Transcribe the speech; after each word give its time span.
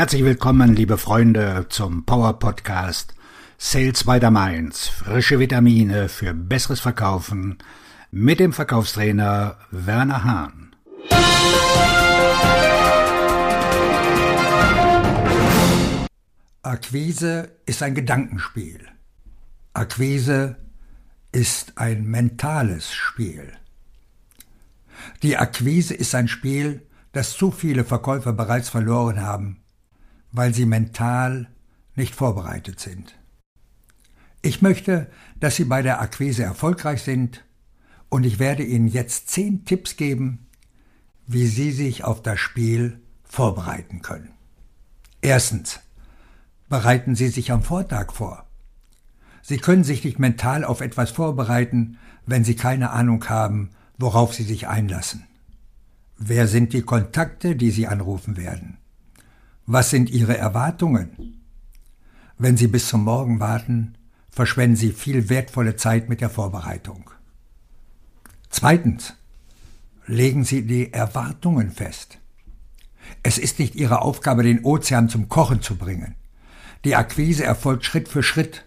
Herzlich 0.00 0.24
willkommen, 0.24 0.74
liebe 0.74 0.96
Freunde, 0.96 1.66
zum 1.68 2.06
Power 2.06 2.38
Podcast 2.38 3.14
Sales 3.58 4.04
by 4.04 4.18
the 4.18 4.30
Mainz. 4.30 4.88
Frische 4.88 5.38
Vitamine 5.38 6.08
für 6.08 6.32
besseres 6.32 6.80
Verkaufen 6.80 7.58
mit 8.10 8.40
dem 8.40 8.54
Verkaufstrainer 8.54 9.58
Werner 9.70 10.24
Hahn. 10.24 10.74
Akquise 16.62 17.50
ist 17.66 17.82
ein 17.82 17.94
Gedankenspiel. 17.94 18.80
Akquise 19.74 20.56
ist 21.30 21.76
ein 21.76 22.06
mentales 22.06 22.94
Spiel. 22.94 23.52
Die 25.22 25.36
Akquise 25.36 25.92
ist 25.92 26.14
ein 26.14 26.26
Spiel, 26.26 26.86
das 27.12 27.36
zu 27.36 27.50
viele 27.50 27.84
Verkäufer 27.84 28.32
bereits 28.32 28.70
verloren 28.70 29.20
haben, 29.20 29.59
weil 30.32 30.54
sie 30.54 30.66
mental 30.66 31.48
nicht 31.94 32.14
vorbereitet 32.14 32.80
sind. 32.80 33.18
Ich 34.42 34.62
möchte, 34.62 35.10
dass 35.38 35.56
Sie 35.56 35.64
bei 35.64 35.82
der 35.82 36.00
Akquise 36.00 36.42
erfolgreich 36.42 37.02
sind 37.02 37.44
und 38.08 38.24
ich 38.24 38.38
werde 38.38 38.64
Ihnen 38.64 38.88
jetzt 38.88 39.28
zehn 39.28 39.64
Tipps 39.66 39.96
geben, 39.96 40.46
wie 41.26 41.46
Sie 41.46 41.72
sich 41.72 42.04
auf 42.04 42.22
das 42.22 42.40
Spiel 42.40 43.00
vorbereiten 43.24 44.02
können. 44.02 44.32
Erstens. 45.20 45.80
Bereiten 46.68 47.16
Sie 47.16 47.28
sich 47.28 47.50
am 47.50 47.62
Vortag 47.62 48.12
vor. 48.12 48.46
Sie 49.42 49.58
können 49.58 49.84
sich 49.84 50.04
nicht 50.04 50.18
mental 50.18 50.64
auf 50.64 50.80
etwas 50.80 51.10
vorbereiten, 51.10 51.98
wenn 52.26 52.44
Sie 52.44 52.54
keine 52.54 52.90
Ahnung 52.90 53.28
haben, 53.28 53.70
worauf 53.98 54.34
Sie 54.34 54.44
sich 54.44 54.68
einlassen. 54.68 55.24
Wer 56.16 56.46
sind 56.46 56.72
die 56.72 56.82
Kontakte, 56.82 57.56
die 57.56 57.70
Sie 57.70 57.86
anrufen 57.88 58.36
werden? 58.36 58.78
Was 59.72 59.90
sind 59.90 60.10
Ihre 60.10 60.36
Erwartungen? 60.36 61.44
Wenn 62.38 62.56
Sie 62.56 62.66
bis 62.66 62.88
zum 62.88 63.04
Morgen 63.04 63.38
warten, 63.38 63.94
verschwenden 64.28 64.74
Sie 64.74 64.90
viel 64.90 65.28
wertvolle 65.28 65.76
Zeit 65.76 66.08
mit 66.08 66.20
der 66.20 66.28
Vorbereitung. 66.28 67.08
Zweitens. 68.48 69.14
Legen 70.06 70.42
Sie 70.42 70.66
die 70.66 70.92
Erwartungen 70.92 71.70
fest. 71.70 72.18
Es 73.22 73.38
ist 73.38 73.60
nicht 73.60 73.76
Ihre 73.76 74.02
Aufgabe, 74.02 74.42
den 74.42 74.64
Ozean 74.64 75.08
zum 75.08 75.28
Kochen 75.28 75.62
zu 75.62 75.76
bringen. 75.76 76.16
Die 76.84 76.96
Akquise 76.96 77.44
erfolgt 77.44 77.84
Schritt 77.84 78.08
für 78.08 78.24
Schritt 78.24 78.64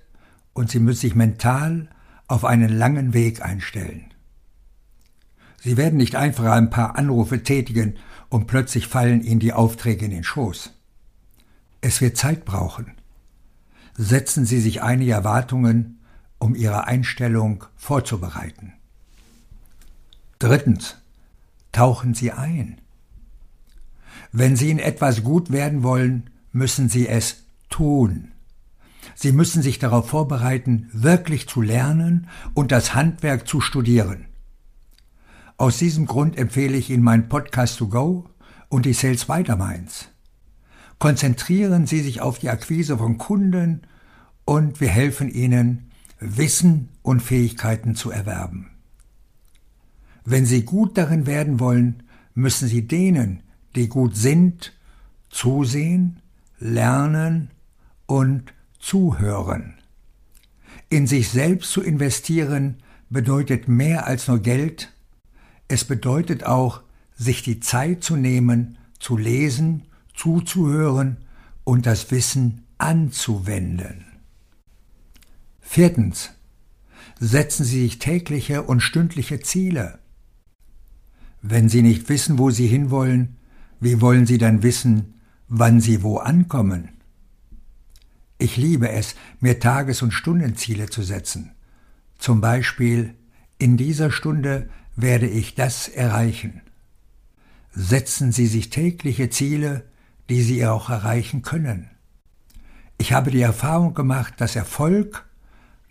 und 0.53 0.71
Sie 0.71 0.79
müssen 0.79 1.01
sich 1.01 1.15
mental 1.15 1.89
auf 2.29 2.45
einen 2.45 2.69
langen 2.69 3.13
Weg 3.13 3.41
einstellen. 3.41 4.05
Sie 5.59 5.75
werden 5.75 5.97
nicht 5.97 6.15
einfach 6.15 6.45
ein 6.45 6.69
paar 6.69 6.95
Anrufe 6.95 7.43
tätigen 7.43 7.97
und 8.29 8.47
plötzlich 8.47 8.87
fallen 8.87 9.21
Ihnen 9.21 9.41
die 9.41 9.51
Aufträge 9.51 10.05
in 10.05 10.11
den 10.11 10.23
Schoß. 10.23 10.71
Es 11.83 11.99
wird 11.99 12.15
Zeit 12.15 12.45
brauchen. 12.45 12.93
Setzen 13.97 14.45
Sie 14.45 14.61
sich 14.61 14.81
einige 14.81 15.11
Erwartungen, 15.11 15.99
um 16.39 16.55
Ihre 16.55 16.87
Einstellung 16.87 17.65
vorzubereiten. 17.75 18.71
Drittens. 20.39 20.95
Tauchen 21.73 22.13
Sie 22.13 22.31
ein. 22.31 22.79
Wenn 24.31 24.55
Sie 24.55 24.69
in 24.69 24.79
etwas 24.79 25.23
gut 25.23 25.51
werden 25.51 25.83
wollen, 25.83 26.29
müssen 26.53 26.87
Sie 26.87 27.05
es 27.05 27.43
tun. 27.69 28.31
Sie 29.13 29.33
müssen 29.33 29.61
sich 29.61 29.77
darauf 29.77 30.07
vorbereiten, 30.07 30.89
wirklich 30.93 31.49
zu 31.49 31.61
lernen 31.61 32.29
und 32.53 32.71
das 32.71 32.95
Handwerk 32.95 33.45
zu 33.45 33.59
studieren. 33.59 34.27
Aus 35.57 35.79
diesem 35.79 36.05
Grund 36.05 36.37
empfehle 36.37 36.77
ich 36.77 36.89
Ihnen 36.89 37.03
meinen 37.03 37.27
Podcast 37.27 37.77
to 37.77 37.89
go 37.89 38.29
und 38.69 38.85
die 38.85 38.93
Sales 38.93 39.27
Weiterminds. 39.27 40.12
Konzentrieren 41.03 41.85
Sie 41.85 41.99
sich 41.99 42.21
auf 42.21 42.39
die 42.39 42.49
Akquise 42.49 42.97
von 42.97 43.17
Kunden 43.17 43.81
und 44.45 44.79
wir 44.79 44.87
helfen 44.87 45.29
Ihnen, 45.29 45.91
Wissen 46.21 46.87
und 47.01 47.19
Fähigkeiten 47.19 47.93
zu 47.93 48.09
erwerben. 48.09 48.69
Wenn 50.23 50.45
Sie 50.45 50.63
gut 50.63 50.97
darin 50.97 51.25
werden 51.25 51.59
wollen, 51.59 52.03
müssen 52.35 52.69
Sie 52.69 52.87
denen, 52.87 53.43
die 53.75 53.89
gut 53.89 54.15
sind, 54.15 54.71
zusehen, 55.29 56.21
lernen 56.57 57.51
und 58.05 58.53
zuhören. 58.79 59.73
In 60.87 61.05
sich 61.05 61.27
selbst 61.27 61.73
zu 61.73 61.81
investieren 61.81 62.77
bedeutet 63.09 63.67
mehr 63.67 64.07
als 64.07 64.29
nur 64.29 64.39
Geld, 64.39 64.93
es 65.67 65.83
bedeutet 65.83 66.45
auch, 66.45 66.81
sich 67.13 67.43
die 67.43 67.59
Zeit 67.59 68.05
zu 68.05 68.15
nehmen, 68.15 68.77
zu 68.99 69.17
lesen, 69.17 69.83
zuzuhören 70.13 71.17
und 71.63 71.85
das 71.85 72.11
Wissen 72.11 72.65
anzuwenden. 72.77 74.05
Viertens. 75.61 76.31
Setzen 77.19 77.63
Sie 77.63 77.83
sich 77.83 77.99
tägliche 77.99 78.63
und 78.63 78.81
stündliche 78.81 79.39
Ziele. 79.39 79.99
Wenn 81.41 81.69
Sie 81.69 81.81
nicht 81.81 82.09
wissen, 82.09 82.37
wo 82.37 82.49
Sie 82.49 82.67
hinwollen, 82.67 83.37
wie 83.79 84.01
wollen 84.01 84.25
Sie 84.25 84.37
dann 84.37 84.63
wissen, 84.63 85.13
wann 85.47 85.79
Sie 85.79 86.03
wo 86.03 86.17
ankommen? 86.17 86.89
Ich 88.37 88.57
liebe 88.57 88.89
es, 88.89 89.15
mir 89.39 89.59
Tages- 89.59 90.01
und 90.01 90.11
Stundenziele 90.11 90.87
zu 90.89 91.01
setzen. 91.01 91.51
Zum 92.17 92.41
Beispiel, 92.41 93.13
in 93.57 93.77
dieser 93.77 94.11
Stunde 94.11 94.69
werde 94.95 95.27
ich 95.27 95.55
das 95.55 95.87
erreichen. 95.87 96.61
Setzen 97.71 98.31
Sie 98.31 98.47
sich 98.47 98.69
tägliche 98.69 99.29
Ziele, 99.29 99.85
die 100.29 100.41
Sie 100.41 100.65
auch 100.65 100.89
erreichen 100.89 101.41
können. 101.41 101.89
Ich 102.97 103.13
habe 103.13 103.31
die 103.31 103.41
Erfahrung 103.41 103.93
gemacht, 103.93 104.35
dass 104.37 104.55
Erfolg 104.55 105.25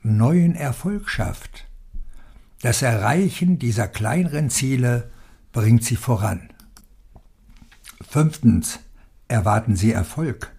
neuen 0.02 0.54
Erfolg 0.54 1.08
schafft. 1.08 1.66
Das 2.60 2.82
Erreichen 2.82 3.58
dieser 3.58 3.88
kleineren 3.88 4.50
Ziele 4.50 5.10
bringt 5.52 5.84
Sie 5.84 5.96
voran. 5.96 6.48
Fünftens. 8.08 8.80
Erwarten 9.28 9.76
Sie 9.76 9.92
Erfolg. 9.92 10.52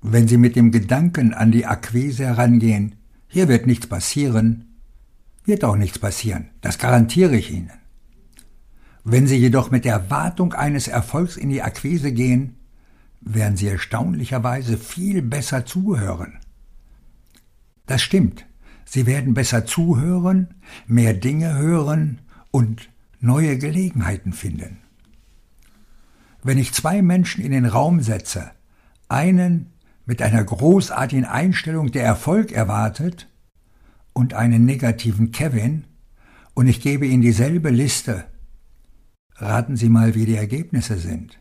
Wenn 0.00 0.28
Sie 0.28 0.36
mit 0.36 0.54
dem 0.54 0.70
Gedanken 0.70 1.34
an 1.34 1.50
die 1.50 1.66
Akquise 1.66 2.26
herangehen, 2.26 2.94
hier 3.26 3.48
wird 3.48 3.66
nichts 3.66 3.86
passieren, 3.86 4.78
wird 5.44 5.64
auch 5.64 5.76
nichts 5.76 5.98
passieren, 5.98 6.50
das 6.60 6.78
garantiere 6.78 7.36
ich 7.36 7.50
Ihnen. 7.50 7.72
Wenn 9.04 9.26
Sie 9.26 9.36
jedoch 9.36 9.70
mit 9.70 9.84
der 9.84 9.94
Erwartung 9.94 10.54
eines 10.54 10.86
Erfolgs 10.86 11.36
in 11.36 11.50
die 11.50 11.62
Akquise 11.62 12.12
gehen, 12.12 12.56
werden 13.24 13.56
Sie 13.56 13.68
erstaunlicherweise 13.68 14.76
viel 14.78 15.22
besser 15.22 15.64
zuhören. 15.66 16.38
Das 17.86 18.02
stimmt. 18.02 18.46
Sie 18.84 19.06
werden 19.06 19.34
besser 19.34 19.64
zuhören, 19.64 20.54
mehr 20.86 21.14
Dinge 21.14 21.54
hören 21.54 22.20
und 22.50 22.90
neue 23.20 23.56
Gelegenheiten 23.58 24.32
finden. 24.32 24.78
Wenn 26.42 26.58
ich 26.58 26.72
zwei 26.72 27.00
Menschen 27.00 27.44
in 27.44 27.52
den 27.52 27.66
Raum 27.66 28.00
setze, 28.00 28.50
einen 29.08 29.72
mit 30.04 30.20
einer 30.20 30.42
großartigen 30.42 31.24
Einstellung, 31.24 31.92
der 31.92 32.04
Erfolg 32.04 32.50
erwartet, 32.52 33.28
und 34.12 34.34
einen 34.34 34.64
negativen 34.64 35.32
Kevin 35.32 35.84
und 36.54 36.66
ich 36.66 36.80
gebe 36.80 37.06
Ihnen 37.06 37.22
dieselbe 37.22 37.70
Liste. 37.70 38.24
Raten 39.36 39.76
Sie 39.76 39.88
mal, 39.88 40.14
wie 40.14 40.26
die 40.26 40.36
Ergebnisse 40.36 40.98
sind. 40.98 41.38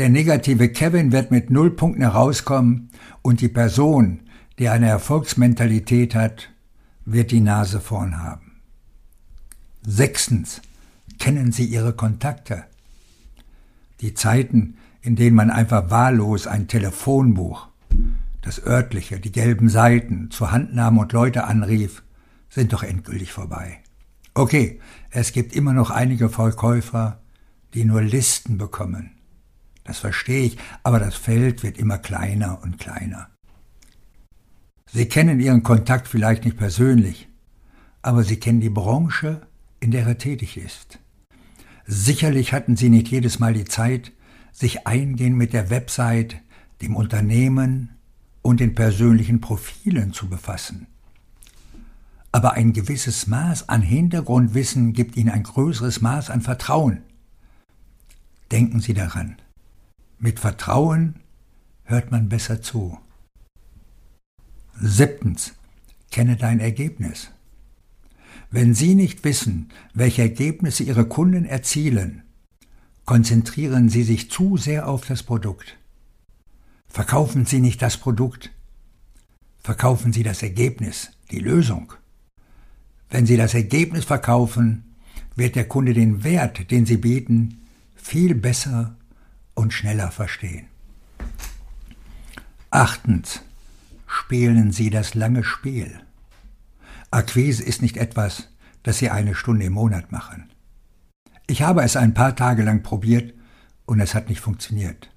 Der 0.00 0.08
negative 0.08 0.70
Kevin 0.70 1.12
wird 1.12 1.30
mit 1.30 1.50
null 1.50 1.72
Punkten 1.72 2.00
herauskommen 2.00 2.88
und 3.20 3.42
die 3.42 3.48
Person, 3.48 4.20
die 4.58 4.70
eine 4.70 4.88
Erfolgsmentalität 4.88 6.14
hat, 6.14 6.48
wird 7.04 7.30
die 7.30 7.42
Nase 7.42 7.82
vorn 7.82 8.16
haben. 8.16 8.62
Sechstens. 9.82 10.62
Kennen 11.18 11.52
Sie 11.52 11.66
Ihre 11.66 11.92
Kontakte? 11.92 12.64
Die 14.00 14.14
Zeiten, 14.14 14.78
in 15.02 15.16
denen 15.16 15.36
man 15.36 15.50
einfach 15.50 15.90
wahllos 15.90 16.46
ein 16.46 16.66
Telefonbuch 16.66 17.68
das 18.40 18.64
örtliche, 18.64 19.20
die 19.20 19.32
gelben 19.32 19.68
Seiten 19.68 20.30
zur 20.30 20.50
Hand 20.50 20.74
nahm 20.74 20.96
und 20.96 21.12
Leute 21.12 21.44
anrief, 21.44 22.02
sind 22.48 22.72
doch 22.72 22.84
endgültig 22.84 23.32
vorbei. 23.32 23.82
Okay, 24.32 24.80
es 25.10 25.32
gibt 25.32 25.54
immer 25.54 25.74
noch 25.74 25.90
einige 25.90 26.30
Verkäufer, 26.30 27.20
die 27.74 27.84
nur 27.84 28.00
Listen 28.00 28.56
bekommen. 28.56 29.10
Das 29.90 29.98
verstehe 29.98 30.44
ich, 30.44 30.56
aber 30.84 31.00
das 31.00 31.16
Feld 31.16 31.64
wird 31.64 31.76
immer 31.76 31.98
kleiner 31.98 32.62
und 32.62 32.78
kleiner. 32.78 33.28
Sie 34.86 35.06
kennen 35.06 35.40
Ihren 35.40 35.64
Kontakt 35.64 36.06
vielleicht 36.06 36.44
nicht 36.44 36.56
persönlich, 36.56 37.28
aber 38.00 38.22
Sie 38.22 38.36
kennen 38.36 38.60
die 38.60 38.70
Branche, 38.70 39.48
in 39.80 39.90
der 39.90 40.06
er 40.06 40.16
tätig 40.16 40.56
ist. 40.56 41.00
Sicherlich 41.86 42.52
hatten 42.52 42.76
Sie 42.76 42.88
nicht 42.88 43.08
jedes 43.08 43.40
Mal 43.40 43.52
die 43.52 43.64
Zeit, 43.64 44.12
sich 44.52 44.86
eingehend 44.86 45.36
mit 45.36 45.52
der 45.52 45.70
Website, 45.70 46.36
dem 46.82 46.94
Unternehmen, 46.94 47.96
und 48.42 48.60
den 48.60 48.76
persönlichen 48.76 49.40
Profilen 49.40 50.12
zu 50.12 50.28
befassen. 50.28 50.86
Aber 52.30 52.52
ein 52.52 52.72
gewisses 52.72 53.26
Maß 53.26 53.68
an 53.68 53.82
Hintergrundwissen 53.82 54.92
gibt 54.92 55.16
Ihnen 55.16 55.30
ein 55.30 55.42
größeres 55.42 56.00
Maß 56.00 56.30
an 56.30 56.42
Vertrauen. 56.42 57.02
Denken 58.52 58.78
Sie 58.78 58.94
daran. 58.94 59.34
Mit 60.22 60.38
Vertrauen 60.38 61.14
hört 61.84 62.10
man 62.10 62.28
besser 62.28 62.60
zu. 62.60 62.98
Siebtens. 64.78 65.54
Kenne 66.10 66.36
dein 66.36 66.60
Ergebnis. 66.60 67.30
Wenn 68.50 68.74
Sie 68.74 68.94
nicht 68.94 69.24
wissen, 69.24 69.70
welche 69.94 70.20
Ergebnisse 70.20 70.82
Ihre 70.82 71.06
Kunden 71.06 71.46
erzielen, 71.46 72.22
konzentrieren 73.06 73.88
Sie 73.88 74.02
sich 74.02 74.30
zu 74.30 74.58
sehr 74.58 74.88
auf 74.88 75.06
das 75.06 75.22
Produkt. 75.22 75.78
Verkaufen 76.88 77.46
Sie 77.46 77.60
nicht 77.60 77.80
das 77.80 77.96
Produkt, 77.96 78.50
verkaufen 79.62 80.12
Sie 80.12 80.22
das 80.22 80.42
Ergebnis, 80.42 81.12
die 81.30 81.38
Lösung. 81.38 81.94
Wenn 83.08 83.24
Sie 83.24 83.38
das 83.38 83.54
Ergebnis 83.54 84.04
verkaufen, 84.04 84.96
wird 85.34 85.54
der 85.54 85.66
Kunde 85.66 85.94
den 85.94 86.24
Wert, 86.24 86.70
den 86.70 86.84
Sie 86.84 86.98
bieten, 86.98 87.62
viel 87.94 88.34
besser 88.34 88.96
und 89.60 89.74
schneller 89.74 90.10
verstehen. 90.10 90.68
Achtens. 92.70 93.42
Spielen 94.06 94.72
Sie 94.72 94.88
das 94.88 95.14
lange 95.14 95.44
Spiel. 95.44 96.00
Akquise 97.10 97.62
ist 97.62 97.82
nicht 97.82 97.98
etwas, 97.98 98.48
das 98.82 98.98
Sie 98.98 99.10
eine 99.10 99.34
Stunde 99.34 99.66
im 99.66 99.74
Monat 99.74 100.12
machen. 100.12 100.50
Ich 101.46 101.62
habe 101.62 101.82
es 101.82 101.94
ein 101.96 102.14
paar 102.14 102.34
Tage 102.34 102.62
lang 102.62 102.82
probiert 102.82 103.34
und 103.84 104.00
es 104.00 104.14
hat 104.14 104.30
nicht 104.30 104.40
funktioniert. 104.40 105.10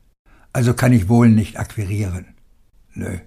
Also 0.51 0.73
kann 0.73 0.91
ich 0.91 1.07
wohl 1.07 1.29
nicht 1.29 1.57
akquirieren. 1.57 2.35
Nö. 2.93 3.19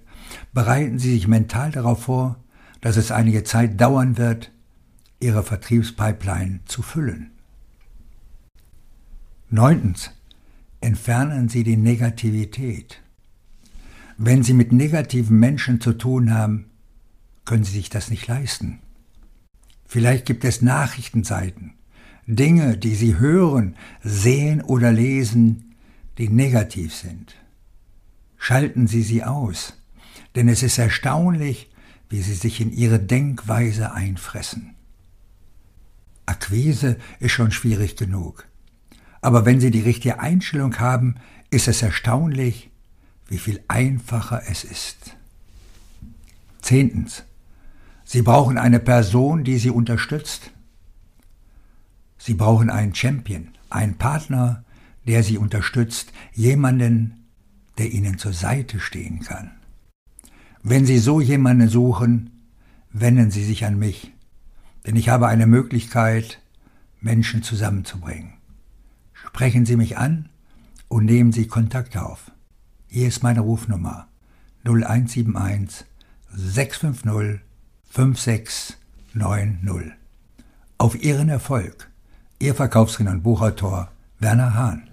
Bereiten 0.53 0.99
Sie 0.99 1.13
sich 1.13 1.27
mental 1.27 1.73
darauf 1.73 2.03
vor, 2.03 2.45
dass 2.83 2.97
es 2.97 3.11
einige 3.11 3.43
Zeit 3.43 3.81
dauern 3.81 4.19
wird, 4.19 4.53
Ihre 5.19 5.43
Vertriebspipeline 5.43 6.61
zu 6.67 6.83
füllen. 6.83 7.31
Neuntens. 9.49 10.11
Entfernen 10.87 11.49
Sie 11.49 11.65
die 11.65 11.77
Negativität. 11.77 13.03
Wenn 14.19 14.45
Sie 14.45 14.53
mit 14.53 14.71
negativen 14.71 15.37
Menschen 15.37 15.81
zu 15.81 15.95
tun 15.95 16.33
haben, 16.33 16.67
können 17.45 17.65
Sie 17.65 17.73
sich 17.73 17.91
das 17.91 18.09
nicht 18.09 18.29
leisten. 18.29 18.79
Vielleicht 19.85 20.27
gibt 20.27 20.45
es 20.45 20.63
Nachrichtenseiten, 20.63 21.73
Dinge, 22.29 22.77
die 22.79 22.95
Sie 22.95 23.19
hören, 23.19 23.75
sehen 24.05 24.63
oder 24.63 24.93
lesen, 24.93 25.75
die 26.19 26.29
negativ 26.29 26.95
sind. 26.95 27.35
Schalten 28.39 28.87
Sie 28.87 29.03
sie 29.03 29.25
aus, 29.25 29.83
denn 30.37 30.49
es 30.49 30.63
ist 30.63 30.79
erstaunlich, 30.79 31.69
wie 32.09 32.23
sie 32.23 32.35
sich 32.35 32.61
in 32.61 32.71
Ihre 32.71 33.01
Denkweise 33.01 33.93
einfressen. 33.93 34.77
Akquise 36.27 36.97
ist 37.19 37.33
schon 37.33 37.51
schwierig 37.51 37.97
genug. 37.97 38.47
Aber 39.21 39.45
wenn 39.45 39.61
Sie 39.61 39.71
die 39.71 39.81
richtige 39.81 40.21
Einstellung 40.21 40.79
haben, 40.79 41.17
ist 41.51 41.69
es 41.69 41.83
erstaunlich, 41.83 42.71
wie 43.29 43.39
viel 43.39 43.61
einfacher 43.69 44.43
es 44.49 44.65
ist. 44.65 45.17
Zehntens. 46.61 47.25
Sie 48.05 48.23
brauchen 48.23 48.59
eine 48.59 48.79
Person, 48.79 49.43
die 49.45 49.59
Sie 49.59 49.71
unterstützt. 49.71 50.53
Sie 52.19 52.35
brauchen 52.35 52.71
einen 52.71 52.95
Champion, 52.95 53.49
einen 53.71 53.99
Partner, 53.99 54.65
der 55.07 55.23
Sie 55.23 55.39
unterstützt, 55.39 56.13
jemanden, 56.33 57.27
der 57.79 57.93
Ihnen 57.93 58.19
zur 58.19 58.33
Seite 58.33 58.81
stehen 58.81 59.21
kann. 59.21 59.51
Wenn 60.63 60.87
Sie 60.87 60.99
so 60.99 61.21
jemanden 61.21 61.69
suchen, 61.69 62.31
wenden 62.93 63.31
Sie 63.31 63.45
sich 63.45 63.65
an 63.65 63.79
mich, 63.79 64.13
denn 64.87 64.97
ich 64.97 65.09
habe 65.09 65.29
eine 65.29 65.47
Möglichkeit, 65.47 66.41
Menschen 67.01 67.43
zusammenzubringen. 67.43 68.33
Sprechen 69.27 69.67
Sie 69.67 69.77
mich 69.77 69.99
an 69.99 70.29
und 70.89 71.05
nehmen 71.05 71.33
Sie 71.33 71.49
Kontakt 71.49 71.97
auf. 71.97 72.31
Hier 72.87 73.09
ist 73.09 73.25
meine 73.25 73.41
Rufnummer 73.41 74.07
0171 74.65 75.85
650 76.33 77.41
5690. 77.91 79.93
Auf 80.79 81.03
Ihren 81.03 81.29
Erfolg. 81.29 81.91
Ihr 82.39 82.55
Verkaufsredner 82.55 83.13
und 83.13 83.23
Buchautor 83.23 83.91
Werner 84.21 84.55
Hahn. 84.55 84.89